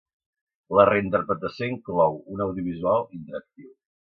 La 0.77 0.85
reinterpretació 0.89 1.69
inclou 1.73 2.17
un 2.37 2.45
audiovisual 2.47 3.07
interactiu. 3.21 3.71